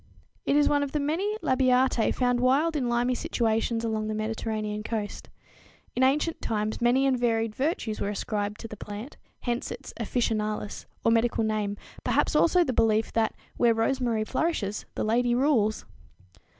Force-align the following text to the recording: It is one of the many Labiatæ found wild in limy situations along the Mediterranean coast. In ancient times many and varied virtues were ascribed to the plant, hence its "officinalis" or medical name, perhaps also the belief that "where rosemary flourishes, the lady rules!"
It 0.47 0.55
is 0.55 0.67
one 0.67 0.81
of 0.81 0.93
the 0.93 0.99
many 0.99 1.37
Labiatæ 1.43 2.15
found 2.15 2.39
wild 2.39 2.75
in 2.75 2.89
limy 2.89 3.13
situations 3.13 3.83
along 3.85 4.07
the 4.07 4.15
Mediterranean 4.15 4.81
coast. 4.81 5.29
In 5.95 6.01
ancient 6.01 6.41
times 6.41 6.81
many 6.81 7.05
and 7.05 7.19
varied 7.19 7.53
virtues 7.53 8.01
were 8.01 8.09
ascribed 8.09 8.59
to 8.61 8.67
the 8.67 8.75
plant, 8.75 9.17
hence 9.41 9.69
its 9.69 9.93
"officinalis" 9.97 10.87
or 11.05 11.11
medical 11.11 11.43
name, 11.43 11.77
perhaps 12.03 12.35
also 12.35 12.63
the 12.63 12.73
belief 12.73 13.13
that 13.13 13.35
"where 13.57 13.75
rosemary 13.75 14.23
flourishes, 14.23 14.85
the 14.95 15.03
lady 15.03 15.35
rules!" 15.35 15.85